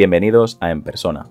Bienvenidos 0.00 0.56
a 0.62 0.70
En 0.70 0.82
Persona, 0.82 1.26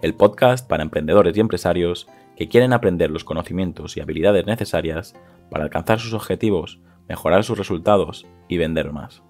el 0.00 0.14
podcast 0.14 0.66
para 0.66 0.82
emprendedores 0.82 1.36
y 1.36 1.40
empresarios 1.40 2.08
que 2.34 2.48
quieren 2.48 2.72
aprender 2.72 3.10
los 3.10 3.24
conocimientos 3.24 3.94
y 3.94 4.00
habilidades 4.00 4.46
necesarias 4.46 5.14
para 5.50 5.64
alcanzar 5.64 6.00
sus 6.00 6.14
objetivos, 6.14 6.80
mejorar 7.10 7.44
sus 7.44 7.58
resultados 7.58 8.26
y 8.48 8.56
vender 8.56 8.90
más. 8.90 9.22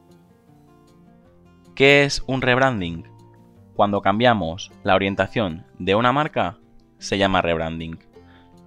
¿Qué 1.75 2.05
es 2.05 2.23
un 2.29 2.43
rebranding? 2.43 3.09
Cuando 3.75 4.03
cambiamos 4.03 4.71
la 4.85 4.95
orientación 4.95 5.67
de 5.81 5.97
una 5.97 6.13
marca, 6.13 6.61
se 6.99 7.19
llama 7.19 7.43
rebranding. 7.43 7.99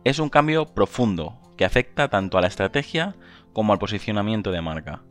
Es 0.04 0.20
un 0.20 0.28
cambio 0.28 0.66
profundo 0.66 1.40
que 1.56 1.64
afecta 1.64 2.10
tanto 2.10 2.38
a 2.38 2.42
la 2.42 2.48
estrategia 2.48 3.16
como 3.54 3.72
al 3.72 3.80
posicionamiento 3.80 4.52
de 4.52 4.60
marca. 4.60 5.02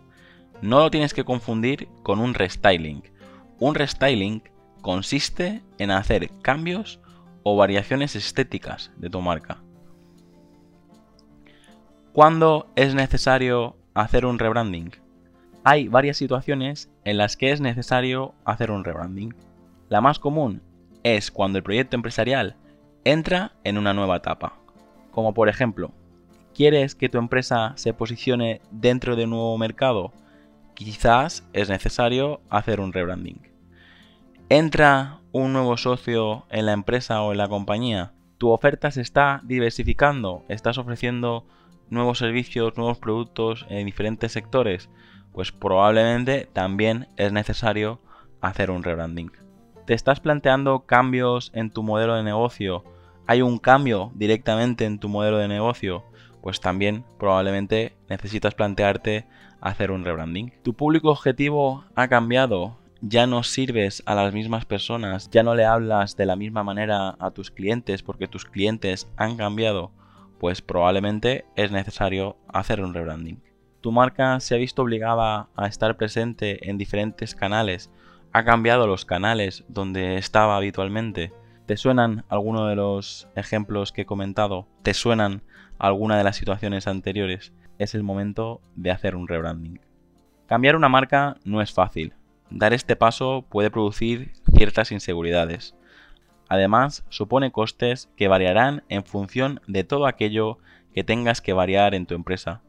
No 0.61 0.81
lo 0.81 0.91
tienes 0.91 1.15
que 1.15 1.25
confundir 1.25 1.89
con 2.03 2.21
un 2.21 2.35
restyling. 2.35 3.05
Un 3.59 3.75
restyling 3.75 4.43
consiste 4.81 5.63
en 5.79 5.91
hacer 5.91 6.31
cambios 6.43 7.01
o 7.43 7.57
variaciones 7.57 8.17
estéticas 8.17 8.91
de 8.97 9.11
tu 9.11 9.21
marca. 9.21 9.63
¿Cuándo 12.13 12.69
es 12.75 12.95
necesario 12.95 13.77
hacer 13.95 14.27
un 14.27 14.39
rebranding? 14.39 14.93
Hay 15.65 15.89
varias 15.89 16.17
situaciones 16.17 16.91
en 17.05 17.19
las 17.19 17.37
que 17.37 17.53
es 17.53 17.61
necesario 17.61 18.35
hacer 18.45 18.71
un 18.71 18.85
rebranding. 18.85 19.35
La 19.89 20.01
más 20.01 20.19
común 20.19 20.63
es 21.03 21.31
cuando 21.31 21.59
el 21.59 21.65
proyecto 21.65 21.97
empresarial 21.97 22.57
entra 23.05 23.53
en 23.65 23.79
una 23.79 23.95
nueva 23.95 24.17
etapa, 24.17 24.59
como 25.11 25.35
por 25.35 25.49
ejemplo, 25.49 25.93
¿quieres 26.55 26.95
que 26.95 27.09
tu 27.09 27.19
empresa 27.19 27.73
se 27.77 27.95
posicione 27.95 28.61
dentro 28.71 29.17
de 29.17 29.25
un 29.25 29.31
nuevo 29.31 29.59
mercado? 29.59 30.13
Quizás 30.75 31.47
es 31.53 31.69
necesario 31.69 32.41
hacer 32.51 32.81
un 32.81 32.93
rebranding 32.93 33.48
entra 34.51 35.21
un 35.33 35.53
nuevo 35.53 35.77
socio 35.77 36.47
en 36.49 36.67
la 36.67 36.73
empresa 36.73 37.21
o 37.23 37.33
en 37.33 37.39
la 37.39 37.49
compañía, 37.49 38.13
tu 38.39 38.51
oferta 38.51 38.91
se 38.91 39.03
está 39.03 39.43
diversificando, 39.45 40.45
estás 40.49 40.79
ofreciendo 40.79 41.45
nuevos 41.91 42.19
servicios, 42.19 42.77
nuevos 42.77 42.99
productos 42.99 43.67
en 43.69 43.85
diferentes 43.85 44.33
sectores, 44.33 44.89
pues 45.33 45.53
probablemente 45.53 46.49
también 46.53 47.09
es 47.17 47.33
necesario 47.33 48.01
hacer 48.41 48.71
un 48.71 48.83
rebranding. 48.83 49.33
¿Te 49.87 49.95
estás 49.95 50.21
planteando 50.21 50.87
cambios 50.87 51.51
en 51.55 51.71
tu 51.71 51.83
modelo 51.83 52.15
de 52.15 52.23
negocio? 52.23 52.85
¿Hay 53.27 53.43
un 53.43 53.59
cambio 53.59 54.13
directamente 54.15 54.87
en 54.87 54.99
tu 54.99 55.11
modelo 55.11 55.39
de 55.39 55.49
negocio? 55.49 56.05
Pues 56.43 56.61
también 56.61 57.05
probablemente 57.19 57.97
necesitas 58.09 58.55
plantearte 58.55 59.27
hacer 59.61 59.91
un 59.91 60.05
rebranding. 60.05 60.53
¿Tu 60.63 60.75
público 60.75 61.11
objetivo 61.11 61.85
ha 61.95 62.09
cambiado? 62.09 62.79
Ya 63.01 63.27
no 63.27 63.43
sirves 63.43 64.03
a 64.07 64.15
las 64.15 64.33
mismas 64.35 64.65
personas, 64.65 65.31
ya 65.31 65.43
no 65.43 65.55
le 65.55 65.65
hablas 65.65 66.17
de 66.17 66.27
la 66.27 66.37
misma 66.37 66.65
manera 66.65 67.17
a 67.19 67.31
tus 67.31 67.51
clientes 67.51 68.03
porque 68.03 68.29
tus 68.29 68.45
clientes 68.45 69.09
han 69.17 69.37
cambiado, 69.37 69.93
pues 70.39 70.63
probablemente 70.63 71.45
es 71.57 71.71
necesario 71.71 72.37
hacer 72.49 72.81
un 72.81 72.95
rebranding. 72.95 73.43
Tu 73.81 73.93
marca 73.93 74.41
se 74.41 74.55
ha 74.55 74.59
visto 74.59 74.83
obligada 74.83 75.49
a 75.55 75.67
estar 75.67 75.97
presente 75.97 76.69
en 76.69 76.79
diferentes 76.79 77.35
canales, 77.35 77.91
ha 78.33 78.45
cambiado 78.45 78.87
los 78.87 79.05
canales 79.05 79.65
donde 79.69 80.17
estaba 80.17 80.57
habitualmente. 80.57 81.33
¿Te 81.67 81.77
suenan 81.77 82.25
algunos 82.29 82.69
de 82.69 82.77
los 82.77 83.29
ejemplos 83.37 83.93
que 83.93 84.03
he 84.03 84.07
comentado? 84.07 84.67
¿Te 84.83 84.95
suenan 84.95 85.43
alguna 85.79 86.19
de 86.19 86.25
las 86.25 86.37
situaciones 86.37 86.87
anteriores? 86.87 87.53
Es 87.79 87.95
el 87.95 88.03
momento 88.03 88.61
de 88.75 88.91
hacer 88.91 89.15
un 89.15 89.29
rebranding. 89.29 89.81
Cambiar 90.47 90.77
una 90.77 90.89
marca 90.89 91.37
no 91.45 91.61
es 91.63 91.73
fácil, 91.73 92.15
Dar 92.51 92.73
este 92.73 92.97
paso 92.97 93.47
puede 93.49 93.71
producir 93.71 94.33
ciertas 94.55 94.91
inseguridades. 94.91 95.75
Además, 96.49 97.05
supone 97.11 97.53
costes 97.53 98.11
que 98.17 98.29
variarán 98.29 98.85
en 98.89 99.05
función 99.05 99.61
de 99.67 99.85
todo 99.85 100.07
aquello 100.07 100.59
que 100.95 101.05
tengas 101.05 101.43
que 101.43 101.53
variar 101.53 101.95
en 101.95 102.07
tu 102.07 102.15
empresa. 102.15 102.63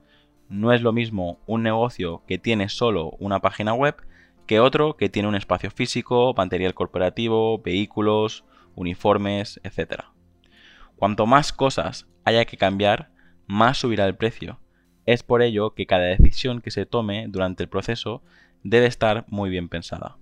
No 0.50 0.74
es 0.74 0.82
lo 0.82 0.92
mismo 0.92 1.40
un 1.46 1.64
negocio 1.64 2.24
que 2.28 2.38
tiene 2.38 2.68
solo 2.68 3.12
una 3.20 3.40
página 3.40 3.74
web 3.74 3.96
que 4.48 4.60
otro 4.60 4.98
que 4.98 5.10
tiene 5.10 5.30
un 5.30 5.36
espacio 5.36 5.72
físico, 5.72 6.34
material 6.36 6.74
corporativo, 6.74 7.60
vehículos, 7.60 8.44
uniformes, 8.76 9.62
etc. 9.64 10.06
Cuanto 10.96 11.26
más 11.26 11.54
cosas 11.54 12.08
haya 12.26 12.46
que 12.46 12.58
cambiar, 12.58 13.12
más 13.46 13.78
subirá 13.78 14.06
el 14.06 14.16
precio. 14.16 14.60
Es 15.06 15.24
por 15.24 15.42
ello 15.42 15.74
que 15.74 15.86
cada 15.86 16.06
decisión 16.06 16.62
que 16.62 16.72
se 16.72 16.86
tome 16.86 17.28
durante 17.30 17.64
el 17.64 17.70
proceso 17.70 18.24
debe 18.64 18.86
estar 18.86 19.26
muy 19.28 19.50
bien 19.50 19.70
pensada. 19.70 20.18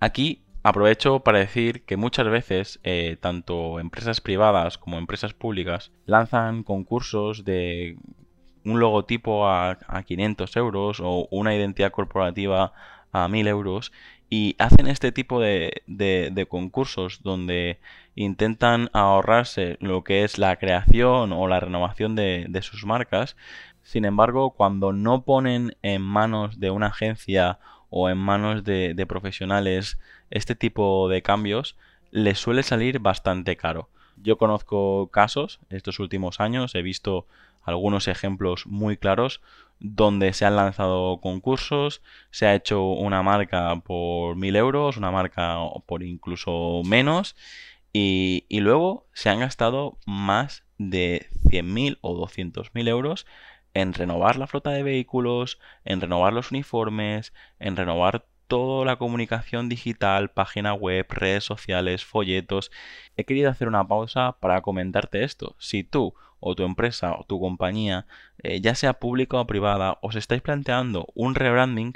Aquí 0.00 0.42
aprovecho 0.62 1.20
para 1.20 1.38
decir 1.38 1.84
que 1.84 1.96
muchas 1.96 2.28
veces 2.28 2.80
eh, 2.82 3.16
tanto 3.20 3.80
empresas 3.80 4.20
privadas 4.20 4.78
como 4.78 4.98
empresas 4.98 5.34
públicas 5.34 5.92
lanzan 6.06 6.62
concursos 6.62 7.44
de 7.44 7.96
un 8.64 8.80
logotipo 8.80 9.48
a, 9.48 9.78
500 10.06 10.56
euros 10.56 11.00
o 11.00 11.28
una 11.30 11.54
identidad 11.54 11.90
corporativa 11.90 12.72
a 13.12 13.28
1000 13.28 13.46
euros 13.48 13.92
y 14.30 14.56
hacen 14.58 14.86
este 14.86 15.12
tipo 15.12 15.40
de, 15.40 15.82
concursos 16.48 17.22
donde 17.22 17.80
intentan 18.14 18.88
ahorrarse 18.92 19.76
lo 19.80 20.04
que 20.04 20.24
es 20.24 20.38
la 20.38 20.56
creación 20.56 21.32
o 21.32 21.46
la 21.48 21.60
renovación 21.60 22.14
de 22.14 22.62
sus 22.62 22.86
marcas 22.86 23.36
sin 23.82 24.04
embargo, 24.04 24.50
cuando 24.50 24.92
no 24.92 25.24
ponen 25.24 25.76
en 25.82 26.02
manos 26.02 26.60
de 26.60 26.70
una 26.70 26.88
agencia 26.88 27.58
o 27.90 28.08
en 28.08 28.18
manos 28.18 28.64
de, 28.64 29.04
profesionales 29.06 29.98
este 30.30 30.54
tipo 30.54 31.08
de 31.08 31.22
cambios, 31.22 31.76
les 32.10 32.38
suele 32.38 32.62
salir 32.62 33.00
bastante 33.00 33.56
caro. 33.56 33.88
Yo 34.16 34.38
conozco 34.38 35.08
casos 35.08 35.60
estos 35.68 35.98
últimos 35.98 36.40
años, 36.40 36.74
he 36.74 36.82
visto 36.82 37.26
algunos 37.62 38.08
ejemplos 38.08 38.66
muy 38.66 38.96
claros 38.96 39.40
donde 39.78 40.32
se 40.32 40.46
han 40.46 40.56
lanzado 40.56 41.20
concursos, 41.20 42.02
se 42.30 42.46
ha 42.46 42.54
hecho 42.54 42.84
una 42.84 43.22
marca 43.22 43.74
por 43.84 44.36
mil 44.36 44.54
euros, 44.56 44.96
una 44.96 45.10
marca 45.10 45.56
por 45.86 46.02
incluso 46.02 46.82
menos, 46.84 47.34
y, 47.92 48.46
luego 48.60 49.06
se 49.12 49.28
han 49.28 49.40
gastado 49.40 49.98
más 50.06 50.64
de 50.78 51.26
100.000 51.44 51.98
o 52.00 52.16
200.000 52.16 52.88
euros 52.88 53.26
en 53.74 53.94
renovar 53.94 54.36
la 54.36 54.46
flota 54.46 54.70
de 54.70 54.82
vehículos, 54.82 55.58
en 55.84 56.00
renovar 56.00 56.32
los 56.32 56.50
uniformes, 56.50 57.32
en 57.58 57.76
renovar 57.76 58.26
toda 58.48 58.84
la 58.84 58.96
comunicación 58.96 59.68
digital, 59.68 60.30
página 60.30 60.74
web, 60.74 61.06
redes 61.08 61.44
sociales, 61.44 62.04
folletos. 62.04 62.70
He 63.16 63.24
querido 63.24 63.50
hacer 63.50 63.68
una 63.68 63.88
pausa 63.88 64.36
para 64.40 64.60
comentarte 64.60 65.24
esto. 65.24 65.56
Si 65.58 65.84
tú 65.84 66.14
o 66.38 66.54
tu 66.54 66.64
empresa 66.64 67.14
o 67.14 67.24
tu 67.24 67.40
compañía, 67.40 68.06
eh, 68.42 68.60
ya 68.60 68.74
sea 68.74 68.94
pública 68.94 69.38
o 69.38 69.46
privada, 69.46 69.98
os 70.02 70.16
estáis 70.16 70.42
planteando 70.42 71.06
un 71.14 71.34
rebranding, 71.34 71.94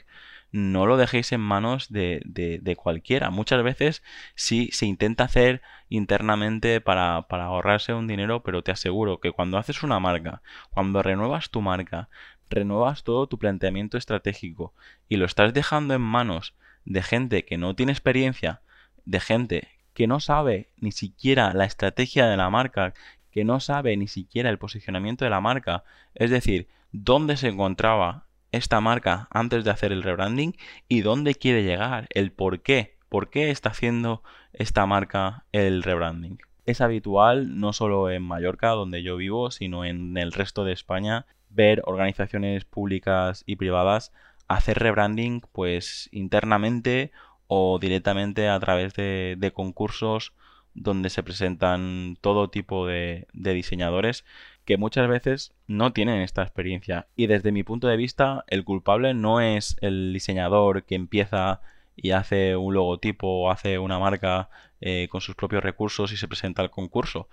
no 0.56 0.86
lo 0.86 0.96
dejéis 0.96 1.32
en 1.32 1.42
manos 1.42 1.92
de, 1.92 2.22
de, 2.24 2.76
cualquiera. 2.76 3.28
Muchas 3.28 3.62
veces 3.62 4.02
sí 4.34 4.70
se 4.72 4.86
intenta 4.86 5.24
hacer 5.24 5.60
internamente 5.90 6.80
para, 6.80 7.26
para 7.28 7.44
ahorrarse 7.44 7.92
un 7.92 8.06
dinero, 8.06 8.42
pero 8.42 8.62
te 8.62 8.72
aseguro 8.72 9.20
que 9.20 9.32
cuando 9.32 9.58
haces 9.58 9.82
una 9.82 10.00
marca, 10.00 10.40
cuando 10.70 11.02
renuevas 11.02 11.50
tu 11.50 11.60
marca, 11.60 12.08
renuevas 12.48 13.04
todo 13.04 13.26
tu 13.26 13.38
planteamiento 13.38 13.98
estratégico 13.98 14.72
y 15.10 15.16
lo 15.16 15.26
estás 15.26 15.52
dejando 15.52 15.92
en 15.92 16.00
manos 16.00 16.54
de 16.86 17.02
gente 17.02 17.44
que 17.44 17.58
no 17.58 17.76
tiene 17.76 17.92
experiencia, 17.92 18.62
de 19.04 19.20
gente 19.20 19.68
que 19.92 20.06
no 20.06 20.20
sabe 20.20 20.70
ni 20.78 20.90
siquiera 20.90 21.52
la 21.52 21.66
estrategia 21.66 22.28
de 22.28 22.36
la 22.38 22.48
marca, 22.48 22.94
que 23.30 23.44
no 23.44 23.60
sabe 23.60 23.94
ni 23.98 24.08
siquiera 24.08 24.48
el 24.48 24.58
posicionamiento 24.58 25.26
de 25.26 25.30
la 25.30 25.42
marca, 25.42 25.84
es 26.14 26.30
decir, 26.30 26.68
dónde 26.92 27.36
se 27.36 27.48
encontraba 27.48 28.25
esta 28.56 28.80
marca 28.80 29.28
antes 29.30 29.64
de 29.64 29.70
hacer 29.70 29.92
el 29.92 30.02
rebranding 30.02 30.56
y 30.88 31.02
dónde 31.02 31.34
quiere 31.34 31.62
llegar, 31.62 32.08
el 32.10 32.32
por 32.32 32.60
qué, 32.60 32.96
por 33.08 33.30
qué 33.30 33.50
está 33.50 33.70
haciendo 33.70 34.22
esta 34.52 34.86
marca 34.86 35.44
el 35.52 35.82
rebranding. 35.82 36.38
Es 36.64 36.80
habitual, 36.80 37.60
no 37.60 37.72
solo 37.72 38.10
en 38.10 38.22
Mallorca, 38.22 38.70
donde 38.70 39.02
yo 39.02 39.16
vivo, 39.16 39.50
sino 39.50 39.84
en 39.84 40.16
el 40.16 40.32
resto 40.32 40.64
de 40.64 40.72
España, 40.72 41.26
ver 41.50 41.82
organizaciones 41.84 42.64
públicas 42.64 43.44
y 43.46 43.56
privadas 43.56 44.12
hacer 44.48 44.78
rebranding 44.78 45.42
pues 45.52 46.08
internamente 46.12 47.12
o 47.48 47.78
directamente 47.78 48.48
a 48.48 48.58
través 48.58 48.94
de, 48.94 49.52
concursos 49.54 50.32
donde 50.76 51.10
se 51.10 51.22
presentan 51.22 52.16
todo 52.20 52.50
tipo 52.50 52.86
de 52.86 53.26
diseñadores 53.32 54.24
que 54.66 54.76
muchas 54.76 55.08
veces 55.08 55.54
no 55.68 55.92
tienen 55.92 56.20
esta 56.20 56.42
experiencia. 56.42 57.06
Y 57.16 57.28
desde 57.28 57.52
mi 57.52 57.62
punto 57.62 57.86
de 57.86 57.96
vista, 57.96 58.44
el 58.48 58.64
culpable 58.64 59.14
no 59.14 59.40
es 59.40 59.76
el 59.80 60.12
diseñador 60.12 60.84
que 60.84 60.96
empieza 60.96 61.60
y 61.94 62.10
hace 62.10 62.56
un 62.56 62.74
logotipo 62.74 63.28
o 63.28 63.50
hace 63.50 63.78
una 63.78 63.98
marca 63.98 64.50
eh, 64.80 65.08
con 65.08 65.20
sus 65.20 65.36
propios 65.36 65.62
recursos 65.62 66.12
y 66.12 66.16
se 66.16 66.28
presenta 66.28 66.62
al 66.62 66.70
concurso. 66.70 67.28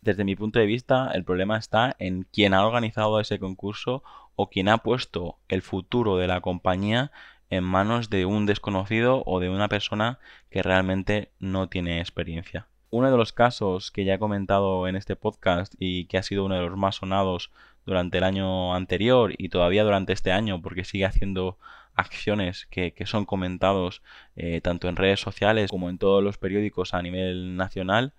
Desde 0.00 0.24
mi 0.24 0.34
punto 0.34 0.58
de 0.58 0.66
vista, 0.66 1.10
el 1.12 1.24
problema 1.24 1.58
está 1.58 1.94
en 1.98 2.22
quien 2.32 2.54
ha 2.54 2.66
organizado 2.66 3.20
ese 3.20 3.38
concurso 3.38 4.02
o 4.34 4.48
quien 4.48 4.68
ha 4.68 4.78
puesto 4.78 5.38
el 5.48 5.62
futuro 5.62 6.16
de 6.16 6.26
la 6.26 6.40
compañía 6.40 7.12
en 7.50 7.64
manos 7.64 8.08
de 8.08 8.24
un 8.24 8.46
desconocido 8.46 9.22
o 9.26 9.40
de 9.40 9.50
una 9.50 9.68
persona 9.68 10.18
que 10.50 10.62
realmente 10.62 11.32
no 11.38 11.68
tiene 11.68 12.00
experiencia. 12.00 12.66
Uno 12.90 13.10
de 13.10 13.16
los 13.16 13.32
casos 13.32 13.90
que 13.90 14.04
ya 14.04 14.14
he 14.14 14.18
comentado 14.18 14.88
en 14.88 14.96
este 14.96 15.16
podcast 15.16 15.74
y 15.78 16.06
que 16.06 16.18
ha 16.18 16.22
sido 16.22 16.44
uno 16.44 16.54
de 16.54 16.62
los 16.62 16.76
más 16.76 16.96
sonados 16.96 17.50
durante 17.84 18.18
el 18.18 18.24
año 18.24 18.74
anterior 18.74 19.32
y 19.36 19.48
todavía 19.48 19.84
durante 19.84 20.12
este 20.12 20.32
año 20.32 20.60
porque 20.62 20.84
sigue 20.84 21.04
haciendo 21.04 21.58
acciones 21.94 22.66
que, 22.70 22.94
son 23.06 23.24
comentados 23.24 24.02
eh, 24.36 24.60
tanto 24.60 24.88
en 24.88 24.96
redes 24.96 25.20
sociales 25.20 25.70
como 25.70 25.90
en 25.90 25.98
todos 25.98 26.22
los 26.22 26.38
periódicos 26.38 26.94
a 26.94 27.02
nivel 27.02 27.56
nacional 27.56 28.12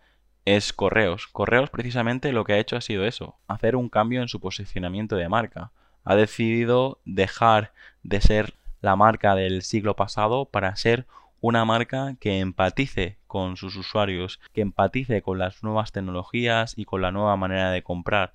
es 0.45 0.73
Correos. 0.73 1.27
Correos 1.27 1.69
precisamente 1.69 2.31
lo 2.31 2.43
que 2.43 2.53
ha 2.53 2.59
hecho 2.59 2.75
ha 2.75 2.81
sido 2.81 3.05
eso, 3.05 3.37
hacer 3.47 3.75
un 3.75 3.89
cambio 3.89 4.21
en 4.21 4.27
su 4.27 4.39
posicionamiento 4.39 5.15
de 5.15 5.29
marca. 5.29 5.71
Ha 6.03 6.15
decidido 6.15 6.99
dejar 7.05 7.71
de 8.03 8.21
ser 8.21 8.53
la 8.81 8.95
marca 8.95 9.35
del 9.35 9.61
siglo 9.61 9.95
pasado 9.95 10.45
para 10.45 10.75
ser 10.75 11.05
una 11.41 11.65
marca 11.65 12.15
que 12.19 12.39
empatice 12.39 13.17
con 13.27 13.57
sus 13.57 13.75
usuarios, 13.75 14.39
que 14.53 14.61
empatice 14.61 15.21
con 15.21 15.39
las 15.39 15.63
nuevas 15.63 15.91
tecnologías 15.91 16.73
y 16.77 16.85
con 16.85 17.01
la 17.01 17.11
nueva 17.11 17.35
manera 17.37 17.71
de 17.71 17.83
comprar, 17.83 18.33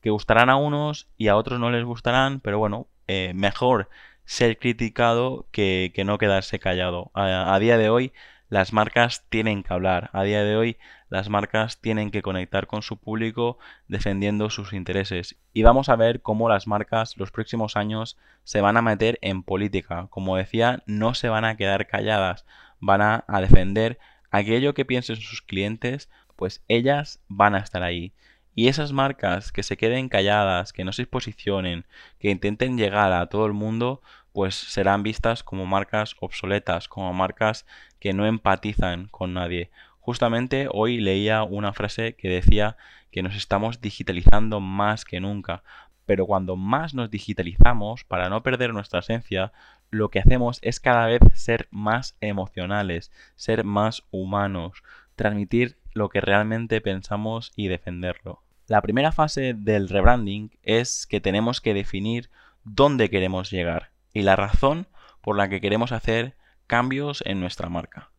que 0.00 0.10
gustarán 0.10 0.50
a 0.50 0.56
unos 0.56 1.08
y 1.16 1.28
a 1.28 1.36
otros 1.36 1.60
no 1.60 1.70
les 1.70 1.84
gustarán, 1.84 2.40
pero 2.40 2.58
bueno, 2.58 2.86
eh, 3.06 3.32
mejor 3.34 3.88
ser 4.24 4.58
criticado 4.58 5.46
que, 5.50 5.92
no 6.06 6.18
quedarse 6.18 6.58
callado. 6.60 7.10
A 7.14 7.58
día 7.58 7.76
de 7.76 7.90
hoy 7.90 8.12
las 8.50 8.72
marcas 8.72 9.24
tienen 9.30 9.62
que 9.62 9.72
hablar. 9.72 10.10
A 10.12 10.24
día 10.24 10.42
de 10.42 10.56
hoy 10.56 10.76
las 11.08 11.28
marcas 11.28 11.80
tienen 11.80 12.10
que 12.10 12.20
conectar 12.20 12.66
con 12.66 12.82
su 12.82 12.98
público 12.98 13.58
defendiendo 13.86 14.50
sus 14.50 14.72
intereses. 14.72 15.36
Y 15.52 15.62
vamos 15.62 15.88
a 15.88 15.96
ver 15.96 16.20
cómo 16.20 16.48
las 16.48 16.66
marcas 16.66 17.16
los 17.16 17.30
próximos 17.30 17.76
años 17.76 18.18
se 18.42 18.60
van 18.60 18.76
a 18.76 18.82
meter 18.82 19.18
en 19.22 19.44
política. 19.44 20.08
Como 20.10 20.36
decía, 20.36 20.82
no 20.86 21.14
se 21.14 21.28
van 21.28 21.44
a 21.44 21.56
quedar 21.56 21.86
calladas, 21.86 22.44
van 22.80 23.00
a, 23.02 23.24
defender 23.40 23.98
aquello 24.32 24.74
que 24.74 24.84
piensen 24.84 25.16
sus 25.16 25.42
clientes, 25.42 26.10
pues 26.34 26.64
ellas 26.66 27.22
van 27.28 27.54
a 27.54 27.58
estar 27.58 27.84
ahí. 27.84 28.14
Y 28.56 28.66
esas 28.66 28.92
marcas 28.92 29.52
que 29.52 29.62
se 29.62 29.76
queden 29.76 30.08
calladas, 30.08 30.72
que 30.72 30.84
no 30.84 30.92
se 30.92 31.06
posicionen, 31.06 31.86
que 32.18 32.30
intenten 32.30 32.76
llegar 32.76 33.12
a 33.12 33.26
todo 33.26 33.46
el 33.46 33.52
mundo, 33.52 34.02
pues 34.32 34.54
serán 34.54 35.02
vistas 35.02 35.42
como 35.42 35.66
marcas 35.66 36.16
obsoletas, 36.20 36.88
como 36.88 37.12
marcas 37.12 37.66
que 38.00 38.12
no 38.12 38.26
empatizan 38.26 39.06
con 39.08 39.34
nadie. 39.34 39.70
Justamente 40.00 40.66
hoy 40.72 40.98
leía 40.98 41.44
una 41.44 41.72
frase 41.72 42.14
que 42.16 42.28
decía 42.28 42.76
que 43.12 43.22
nos 43.22 43.36
estamos 43.36 43.80
digitalizando 43.80 44.60
más 44.60 45.04
que 45.04 45.20
nunca, 45.20 45.62
pero 46.06 46.26
cuando 46.26 46.56
más 46.56 46.94
nos 46.94 47.10
digitalizamos, 47.10 48.02
para 48.04 48.28
no 48.28 48.42
perder 48.42 48.72
nuestra 48.72 49.00
esencia, 49.00 49.52
lo 49.90 50.08
que 50.08 50.18
hacemos 50.18 50.58
es 50.62 50.80
cada 50.80 51.06
vez 51.06 51.20
ser 51.34 51.68
más 51.70 52.16
emocionales, 52.20 53.12
ser 53.36 53.64
más 53.64 54.02
humanos, 54.10 54.82
transmitir 55.14 55.78
lo 55.92 56.08
que 56.08 56.20
realmente 56.20 56.80
pensamos 56.80 57.52
y 57.54 57.68
defenderlo. 57.68 58.42
La 58.66 58.82
primera 58.82 59.12
fase 59.12 59.54
del 59.54 59.88
rebranding 59.88 60.50
es 60.62 61.06
que 61.06 61.20
tenemos 61.20 61.60
que 61.60 61.74
definir 61.74 62.30
dónde 62.64 63.10
queremos 63.10 63.50
llegar 63.50 63.90
y 64.12 64.22
la 64.22 64.36
razón 64.36 64.86
por 65.20 65.36
la 65.36 65.48
que 65.48 65.60
queremos 65.60 65.92
hacer 65.92 66.34
cambios 66.70 67.20
en 67.26 67.40
nuestra 67.40 67.68
marca. 67.68 68.12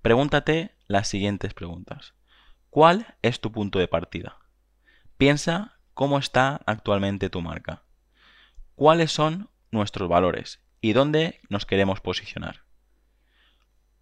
Pregúntate 0.00 0.74
las 0.86 1.08
siguientes 1.08 1.52
preguntas. 1.52 2.14
¿Cuál 2.70 3.18
es 3.20 3.38
tu 3.42 3.52
punto 3.52 3.78
de 3.78 3.86
partida? 3.86 4.38
Piensa 5.18 5.78
cómo 5.92 6.18
está 6.18 6.62
actualmente 6.64 7.28
tu 7.28 7.42
marca. 7.42 7.82
¿Cuáles 8.76 9.12
son 9.12 9.50
nuestros 9.70 10.08
valores 10.08 10.64
y 10.80 10.94
dónde 10.94 11.42
nos 11.50 11.66
queremos 11.66 12.00
posicionar? 12.00 12.62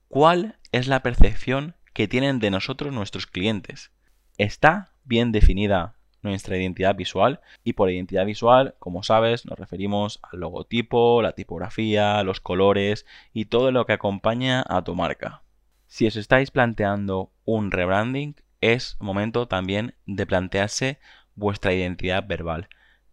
¿Cuál 0.06 0.60
es 0.70 0.86
la 0.86 1.02
percepción 1.02 1.74
que 1.92 2.06
tienen 2.06 2.38
de 2.38 2.52
nosotros 2.52 2.94
nuestros 2.94 3.26
clientes? 3.26 3.90
¿Está 4.38 4.92
bien 5.02 5.32
definida 5.32 5.96
nuestra 6.22 6.56
identidad 6.56 6.94
visual 6.94 7.40
y 7.64 7.72
por 7.72 7.90
identidad 7.90 8.26
visual, 8.26 8.74
como 8.78 9.02
sabes, 9.02 9.46
nos 9.46 9.58
referimos 9.58 10.20
al 10.22 10.40
logotipo, 10.40 11.22
la 11.22 11.32
tipografía, 11.32 12.22
los 12.22 12.40
colores 12.40 13.06
y 13.32 13.46
todo 13.46 13.72
lo 13.72 13.86
que 13.86 13.94
acompaña 13.94 14.64
a 14.68 14.82
tu 14.84 14.94
marca. 14.94 15.42
Si 15.86 16.06
os 16.06 16.16
estáis 16.16 16.50
planteando 16.50 17.32
un 17.44 17.70
rebranding, 17.70 18.36
es 18.60 18.96
momento 19.00 19.48
también 19.48 19.94
de 20.06 20.26
plantearse 20.26 20.98
vuestra 21.34 21.72
identidad 21.72 22.26
verbal. 22.26 22.68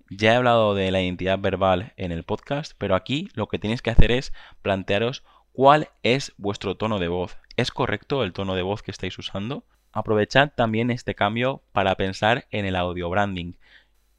Ya 0.10 0.34
he 0.34 0.36
hablado 0.36 0.76
de 0.76 0.92
la 0.92 1.02
identidad 1.02 1.40
verbal 1.40 1.94
en 1.98 2.12
el 2.12 2.24
podcast, 2.24 2.74
pero 2.78 2.96
aquí 2.96 3.30
lo 3.34 3.48
que 3.48 3.60
tenéis 3.60 3.82
que 3.82 3.90
hacer 3.90 4.12
es 4.12 4.32
plantearos 4.62 5.24
cuál 5.52 5.90
es 6.04 6.34
vuestro 6.38 6.78
tono 6.78 7.00
de 7.00 7.08
voz. 7.08 7.38
¿Es 7.56 7.72
correcto 7.72 8.24
el 8.24 8.32
tono 8.32 8.56
de 8.56 8.62
voz 8.62 8.84
que 8.84 8.92
estáis 8.92 9.18
usando? 9.18 9.66
Aprovechad 9.92 10.52
también 10.56 10.92
este 10.92 11.16
cambio 11.16 11.62
para 11.72 11.96
pensar 11.96 12.46
en 12.52 12.66
el 12.66 12.76
audio 12.76 13.10
branding. 13.10 13.54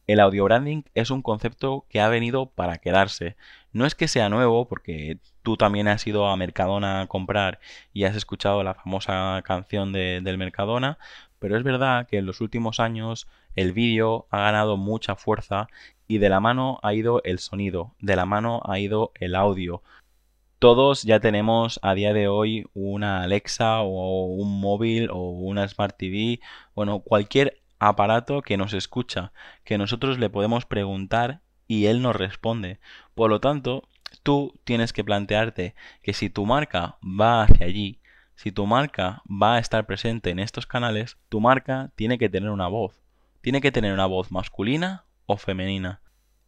El 0.07 0.21
audio 0.21 0.45
branding 0.45 0.83
es 0.95 1.11
un 1.11 1.21
concepto 1.23 1.85
que 1.91 2.01
ha 2.01 2.09
venido 2.09 2.47
para 2.47 2.79
quedarse. 2.79 3.37
No 3.73 3.85
es 3.85 3.95
que 3.95 4.09
sea 4.09 4.31
nuevo, 4.31 4.67
porque 4.67 5.19
tú 5.43 5.57
también 5.57 5.87
has 5.87 6.07
ido 6.07 6.27
a 6.29 6.37
Mercadona 6.37 7.03
a 7.03 7.07
comprar 7.07 7.61
y 7.93 8.05
has 8.05 8.17
escuchado 8.17 8.63
la 8.63 8.75
famosa 8.75 9.43
canción 9.45 9.93
de, 9.93 10.21
del 10.23 10.39
Mercadona, 10.39 10.99
pero 11.39 11.57
es 11.57 11.63
verdad 11.63 12.07
que 12.07 12.19
en 12.19 12.27
los 12.27 12.41
últimos 12.41 12.81
años 12.81 13.29
el 13.55 13.73
vídeo 13.73 14.27
ha 14.31 14.41
ganado 14.41 14.77
mucha 14.77 15.15
fuerza 15.15 15.69
y 16.07 16.19
de 16.19 16.29
la 16.31 16.41
mano 16.41 16.81
ha 16.83 16.95
ido 16.95 17.23
el 17.25 17.39
sonido, 17.39 17.95
de 18.01 18.17
la 18.17 18.25
mano 18.25 18.63
ha 18.65 18.79
ido 18.79 19.13
el 19.15 19.35
audio. 19.35 19.83
Todos 20.59 21.05
ya 21.05 21.21
tenemos 21.21 21.79
a 21.85 21.95
día 21.95 22.13
de 22.13 22.27
hoy 22.27 22.67
una 22.75 23.23
Alexa 23.23 23.81
o 23.83 24.27
un 24.27 24.61
móvil 24.61 25.09
o 25.09 25.31
una 25.31 25.69
Smart 25.69 25.97
TV, 25.97 26.41
bueno, 26.75 26.99
cualquier 26.99 27.63
aparato 27.79 28.43
que 28.43 28.57
nos 28.57 28.73
escucha, 28.73 29.31
que 29.63 29.79
nosotros 29.79 30.19
le 30.19 30.31
podemos 30.31 30.67
preguntar 30.67 31.43
y 31.69 31.87
él 31.87 32.03
nos 32.03 32.17
responde. 32.17 32.81
Por 33.15 33.31
lo 33.31 33.39
tanto, 33.39 33.89
tú 34.25 34.53
tienes 34.65 34.93
que 34.93 35.05
plantearte 35.05 35.77
que 36.03 36.13
si 36.13 36.29
tu 36.29 36.45
marca 36.45 36.97
va 37.05 37.43
hacia 37.43 37.67
allí, 37.67 38.01
si 38.35 38.51
tu 38.51 38.67
marca 38.67 39.23
va 39.31 39.55
a 39.55 39.59
estar 39.61 39.87
presente 39.87 40.31
en 40.31 40.41
estos 40.41 40.67
canales, 40.67 41.19
tu 41.29 41.41
marca 41.41 41.93
tiene 41.95 42.19
que 42.19 42.29
tener 42.29 42.51
una 42.51 42.67
voz. 42.67 43.01
Tiene 43.43 43.61
que 43.61 43.71
tener 43.71 43.93
una 43.93 44.07
voz 44.07 44.33
masculina 44.33 45.05
o 45.27 45.37
femenina. 45.37 46.01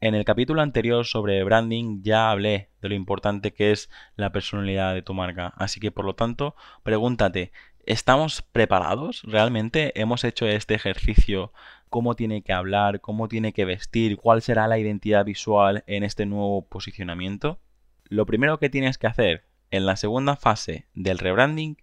En 0.03 0.15
el 0.15 0.25
capítulo 0.25 0.63
anterior 0.63 1.05
sobre 1.05 1.45
branding 1.45 2.03
ya 2.03 2.31
hablé 2.31 2.71
de 2.81 2.89
lo 2.89 2.95
importante 2.95 3.53
que 3.53 3.71
es 3.71 3.91
la 4.17 4.33
personalidad 4.33 4.95
de 4.95 5.03
tu 5.03 5.13
marca. 5.13 5.53
Así 5.57 5.79
que 5.79 5.91
por 5.91 6.07
lo 6.07 6.15
tanto, 6.15 6.57
pregúntate, 6.83 7.53
¿estamos 7.85 8.41
preparados? 8.41 9.23
¿Realmente 9.25 10.01
hemos 10.01 10.25
hecho 10.25 10.47
este 10.47 10.73
ejercicio? 10.73 11.53
¿Cómo 11.91 12.17
tiene 12.17 12.41
que 12.41 12.55
hablar? 12.55 13.03
¿Cómo 13.03 13.29
tiene 13.29 13.53
que 13.53 13.67
vestir? 13.67 14.17
¿Cuál 14.17 14.41
será 14.41 14.67
la 14.69 14.79
identidad 14.79 15.27
visual 15.27 15.85
en 15.87 16.03
este 16.03 16.25
nuevo 16.25 16.67
posicionamiento? 16.67 17.61
Lo 18.05 18.25
primero 18.25 18.59
que 18.59 18.71
tienes 18.71 18.97
que 18.97 19.07
hacer 19.07 19.45
en 19.71 19.85
la 19.85 19.97
segunda 19.97 20.35
fase 20.35 20.89
del 20.95 21.19
rebranding 21.19 21.77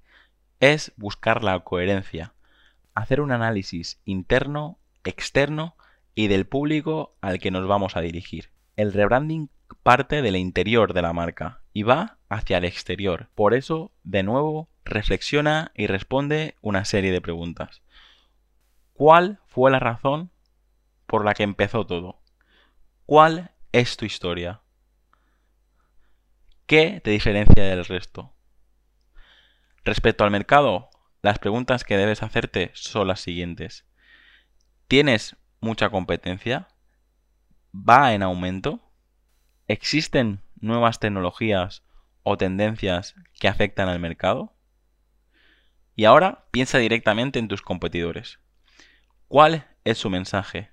es 0.59 0.91
buscar 0.97 1.43
la 1.43 1.59
coherencia. 1.59 2.33
Hacer 2.95 3.21
un 3.21 3.31
análisis 3.31 4.01
interno, 4.05 4.79
externo 5.03 5.76
y 6.17 6.29
del 6.29 6.47
público 6.47 7.15
al 7.21 7.37
que 7.37 7.51
nos 7.51 7.67
vamos 7.67 7.95
a 7.95 8.01
dirigir. 8.01 8.49
El 8.75 8.91
rebranding 8.91 9.51
parte 9.83 10.23
del 10.23 10.35
interior 10.35 10.93
de 10.93 11.03
la 11.03 11.13
marca 11.13 11.61
y 11.73 11.83
va 11.83 12.17
hacia 12.27 12.57
el 12.57 12.65
exterior. 12.65 13.29
Por 13.35 13.53
eso, 13.53 13.91
de 14.03 14.23
nuevo, 14.23 14.67
reflexiona 14.83 15.71
y 15.75 15.85
responde 15.85 16.55
una 16.61 16.85
serie 16.85 17.11
de 17.11 17.21
preguntas. 17.21 17.83
¿Cuál 18.93 19.41
fue 19.45 19.69
la 19.69 19.77
razón 19.77 20.31
por 21.05 21.23
la 21.23 21.35
que 21.35 21.43
empezó 21.43 21.85
todo? 21.85 22.19
¿Cuál 23.05 23.51
es 23.71 23.95
tu 23.95 24.05
historia? 24.05 24.61
¿Qué 26.65 26.99
te 27.03 27.11
diferencia 27.11 27.63
del 27.63 27.85
resto? 27.85 28.33
Respecto 29.85 30.23
al 30.23 30.31
mercado, 30.31 30.89
las 31.21 31.37
preguntas 31.37 31.83
que 31.83 31.95
debes 31.95 32.23
hacerte 32.23 32.71
son 32.73 33.07
las 33.07 33.19
siguientes. 33.19 33.85
¿Tienes 34.87 35.37
mucha 35.59 35.89
competencia? 35.89 36.67
¿Va 37.73 38.13
en 38.13 38.23
aumento? 38.23 38.79
¿Existen 39.67 40.41
nuevas 40.59 40.99
tecnologías 40.99 41.83
o 42.23 42.37
tendencias 42.37 43.15
que 43.39 43.47
afectan 43.47 43.89
al 43.89 43.99
mercado? 43.99 44.53
Y 45.95 46.05
ahora 46.05 46.45
piensa 46.51 46.77
directamente 46.77 47.39
en 47.39 47.47
tus 47.47 47.61
competidores. 47.61 48.39
¿Cuál 49.27 49.67
es 49.83 49.97
su 49.97 50.09
mensaje? 50.09 50.69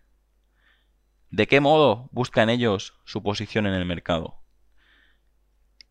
¿De 1.30 1.46
qué 1.46 1.60
modo 1.60 2.08
buscan 2.12 2.50
ellos 2.50 2.94
su 3.04 3.22
posición 3.22 3.66
en 3.66 3.74
el 3.74 3.84
mercado? 3.86 4.38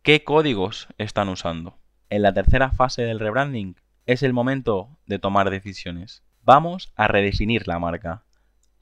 ¿Qué 0.02 0.24
códigos 0.24 0.88
están 0.98 1.30
usando? 1.30 1.78
En 2.10 2.22
la 2.22 2.34
tercera 2.34 2.72
fase 2.72 3.02
del 3.04 3.20
rebranding 3.20 3.76
es 4.06 4.24
el 4.24 4.34
momento 4.34 4.98
de 5.06 5.20
tomar 5.20 5.50
decisiones. 5.50 6.24
Vamos 6.44 6.94
a 6.96 7.08
redefinir 7.08 7.68
la 7.68 7.80
marca 7.80 8.24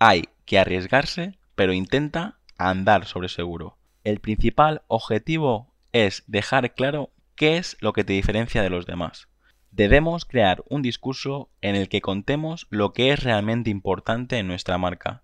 hay 0.03 0.29
que 0.45 0.57
arriesgarse, 0.57 1.37
pero 1.53 1.73
intenta 1.73 2.39
andar 2.57 3.05
sobre 3.05 3.29
seguro. 3.29 3.77
El 4.03 4.19
principal 4.19 4.81
objetivo 4.87 5.75
es 5.91 6.23
dejar 6.25 6.73
claro 6.73 7.11
qué 7.35 7.57
es 7.57 7.77
lo 7.81 7.93
que 7.93 8.03
te 8.03 8.13
diferencia 8.13 8.63
de 8.63 8.71
los 8.71 8.87
demás. 8.87 9.27
Debemos 9.69 10.25
crear 10.25 10.63
un 10.69 10.81
discurso 10.81 11.51
en 11.61 11.75
el 11.75 11.87
que 11.87 12.01
contemos 12.01 12.65
lo 12.71 12.93
que 12.93 13.11
es 13.11 13.21
realmente 13.23 13.69
importante 13.69 14.39
en 14.39 14.47
nuestra 14.47 14.79
marca, 14.79 15.21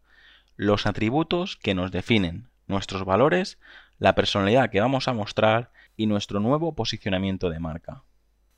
los 0.58 0.86
atributos 0.86 1.58
que 1.58 1.74
nos 1.74 1.92
definen, 1.92 2.50
nuestros 2.68 3.04
valores, 3.04 3.58
la 3.98 4.14
personalidad 4.14 4.70
que 4.70 4.80
vamos 4.80 5.08
a 5.08 5.14
mostrar 5.14 5.72
y 5.96 6.06
nuestro 6.06 6.40
nuevo 6.40 6.76
posicionamiento 6.76 7.50
de 7.50 7.60
marca. 7.60 8.04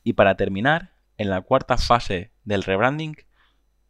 Y 0.03 0.13
para 0.13 0.35
terminar, 0.35 0.91
en 1.17 1.29
la 1.29 1.39
cuarta 1.39 1.77
fase 1.77 2.33
del 2.43 2.63
rebranding, 2.63 3.15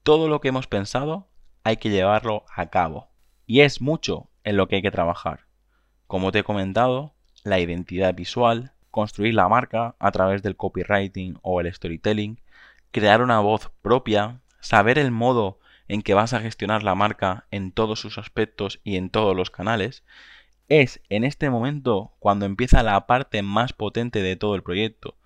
todo 0.03 0.29
lo 0.29 0.41
que 0.41 0.49
hemos 0.49 0.67
pensado 0.67 1.28
hay 1.69 1.77
que 1.77 1.89
llevarlo 1.89 2.45
a 2.55 2.67
cabo. 2.69 3.09
Y 3.45 3.61
es 3.61 3.81
mucho 3.81 4.29
en 4.43 4.57
lo 4.57 4.67
que 4.67 4.77
hay 4.77 4.81
que 4.81 4.91
trabajar. 4.91 5.45
Como 6.07 6.31
te 6.31 6.39
he 6.39 6.43
comentado, 6.43 7.13
la 7.43 7.59
identidad 7.59 8.13
visual, 8.13 8.73
construir 8.91 9.35
la 9.35 9.47
marca 9.47 9.95
a 9.99 10.11
través 10.11 10.41
del 10.41 10.55
copywriting 10.55 11.37
o 11.41 11.61
el 11.61 11.73
storytelling, 11.73 12.41
crear 12.91 13.21
una 13.21 13.39
voz 13.39 13.71
propia, 13.81 14.41
saber 14.59 14.97
el 14.97 15.11
modo 15.11 15.59
en 15.87 16.01
que 16.01 16.15
vas 16.15 16.33
a 16.33 16.41
gestionar 16.41 16.83
la 16.83 16.95
marca 16.95 17.45
en 17.51 17.71
todos 17.71 17.99
sus 17.99 18.17
aspectos 18.17 18.79
y 18.83 18.97
en 18.97 19.09
todos 19.09 19.35
los 19.35 19.51
canales, 19.51 20.03
es 20.67 21.01
en 21.09 21.23
este 21.23 21.49
momento 21.49 22.13
cuando 22.19 22.45
empieza 22.45 22.83
la 22.83 23.07
parte 23.07 23.41
más 23.41 23.73
potente 23.73 24.21
de 24.21 24.35
todo 24.35 24.55
el 24.55 24.63
proyecto. 24.63 25.17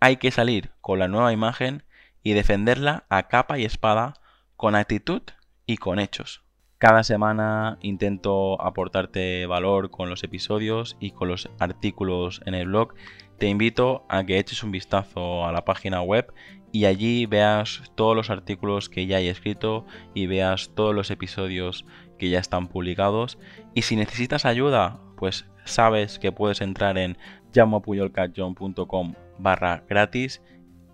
Hay 0.00 0.16
que 0.16 0.30
salir 0.30 0.70
con 0.80 0.98
la 0.98 1.08
nueva 1.08 1.32
imagen 1.32 1.84
y 2.22 2.32
defenderla 2.32 3.04
a 3.08 3.28
capa 3.28 3.58
y 3.58 3.64
espada 3.64 4.14
con 4.56 4.74
actitud 4.74 5.22
y 5.66 5.76
con 5.76 5.98
hechos. 5.98 6.42
Cada 6.78 7.04
semana 7.04 7.78
intento 7.80 8.60
aportarte 8.60 9.46
valor 9.46 9.90
con 9.90 10.10
los 10.10 10.22
episodios 10.24 10.96
y 11.00 11.12
con 11.12 11.28
los 11.28 11.48
artículos 11.58 12.42
en 12.44 12.54
el 12.54 12.66
blog. 12.66 12.94
Te 13.38 13.46
invito 13.46 14.04
a 14.08 14.24
que 14.24 14.38
eches 14.38 14.62
un 14.62 14.72
vistazo 14.72 15.46
a 15.46 15.52
la 15.52 15.64
página 15.64 16.02
web 16.02 16.32
y 16.72 16.84
allí 16.84 17.24
veas 17.24 17.82
todos 17.94 18.14
los 18.14 18.28
artículos 18.28 18.90
que 18.90 19.06
ya 19.06 19.20
he 19.20 19.30
escrito 19.30 19.86
y 20.12 20.26
veas 20.26 20.70
todos 20.74 20.94
los 20.94 21.10
episodios 21.10 21.86
que 22.18 22.28
ya 22.28 22.40
están 22.40 22.68
publicados. 22.68 23.38
Y 23.74 23.82
si 23.82 23.96
necesitas 23.96 24.44
ayuda, 24.44 25.00
pues 25.16 25.46
sabes 25.64 26.18
que 26.18 26.32
puedes 26.32 26.60
entrar 26.60 26.98
en 26.98 27.16
llamopuyolcatjohn.com 27.52 29.14
barra 29.38 29.84
gratis 29.88 30.42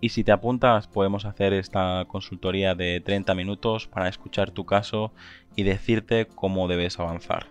y 0.03 0.09
si 0.09 0.25
te 0.25 0.33
apuntas, 0.33 0.89
podemos 0.89 1.25
hacer 1.25 1.53
esta 1.53 2.05
consultoría 2.09 2.75
de 2.75 3.01
30 3.01 3.37
minutos 3.37 3.87
para 3.87 4.09
escuchar 4.09 4.51
tu 4.51 4.67
caso 4.67 5.13
y 5.55 5.63
decirte 5.63 6.27
cómo 6.27 6.67
debes 6.67 6.99
avanzar. 6.99 7.47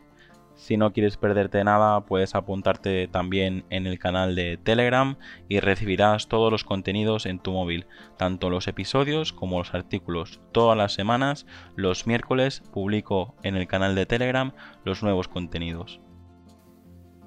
Si 0.56 0.76
no 0.76 0.92
quieres 0.92 1.16
perderte 1.16 1.64
nada, 1.64 2.06
puedes 2.06 2.36
apuntarte 2.36 3.08
también 3.08 3.64
en 3.70 3.88
el 3.88 4.00
canal 4.00 4.36
de 4.36 4.58
Telegram 4.58 5.16
y 5.48 5.62
recibirás 5.62 6.28
todos 6.28 6.52
los 6.52 6.66
contenidos 6.66 7.26
en 7.26 7.40
tu 7.40 7.54
móvil, 7.54 7.86
tanto 8.18 8.50
los 8.50 8.68
episodios 8.68 9.32
como 9.32 9.60
los 9.60 9.74
artículos. 9.74 10.42
Todas 10.52 10.78
las 10.78 10.94
semanas, 10.94 11.48
los 11.78 12.06
miércoles, 12.06 12.64
publico 12.74 13.34
en 13.44 13.56
el 13.56 13.66
canal 13.66 13.96
de 13.96 14.06
Telegram 14.06 14.52
los 14.84 15.02
nuevos 15.04 15.30
contenidos. 15.30 16.02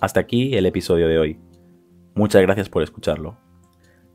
Hasta 0.02 0.20
aquí 0.20 0.54
el 0.54 0.66
episodio 0.66 1.08
de 1.08 1.18
hoy. 1.18 1.40
Muchas 2.14 2.42
gracias 2.42 2.68
por 2.68 2.82
escucharlo. 2.82 3.43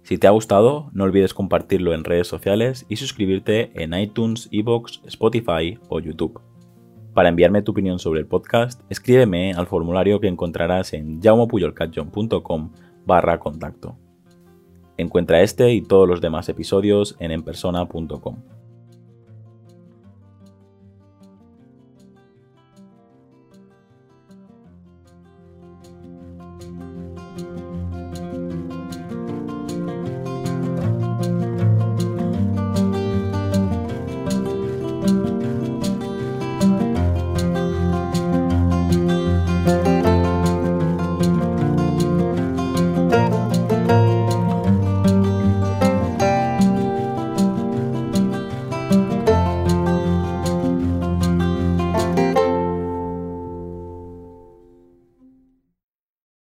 Si 0.09 0.17
te 0.17 0.25
ha 0.25 0.31
gustado, 0.31 0.89
no 0.91 1.03
olvides 1.03 1.35
compartirlo 1.35 1.93
en 1.93 2.03
redes 2.03 2.25
sociales 2.25 2.83
y 2.89 2.95
suscribirte 2.95 3.69
en 3.75 3.93
iTunes, 3.93 4.49
Evox, 4.51 5.01
Spotify 5.05 5.77
o 5.87 5.99
YouTube. 5.99 6.41
Para 7.13 7.29
enviarme 7.29 7.61
tu 7.61 7.73
opinión 7.73 7.99
sobre 7.99 8.19
el 8.19 8.25
podcast, 8.25 8.81
escríbeme 8.89 9.53
al 9.53 9.67
formulario 9.67 10.19
que 10.19 10.27
encontrarás 10.27 10.93
en 10.93 11.21
jaumopuyolcatjohn.com 11.21 12.71
barra 13.05 13.39
contacto. 13.39 13.99
Encuentra 14.97 15.43
este 15.43 15.73
y 15.73 15.83
todos 15.83 16.07
los 16.07 16.21
demás 16.21 16.49
episodios 16.49 17.15
en 17.19 17.29
enpersona.com. 17.29 18.37